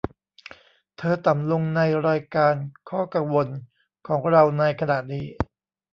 [0.97, 2.53] เธอต่ำลงในรายการ
[2.89, 3.47] ข้อกังวล
[4.07, 5.25] ของเราในขณะนี้